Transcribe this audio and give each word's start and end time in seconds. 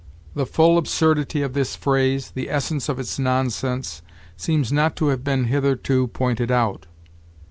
'The 0.33 0.47
full 0.47 0.79
absurdity 0.79 1.43
of 1.43 1.53
this 1.53 1.75
phrase, 1.75 2.31
the 2.31 2.49
essence 2.49 2.89
of 2.89 2.97
its 2.97 3.19
nonsense, 3.19 4.01
seems 4.35 4.71
not 4.71 4.95
to 4.95 5.09
have 5.09 5.23
been 5.23 5.43
hitherto 5.45 6.07
pointed 6.07 6.49
out.' 6.49 6.87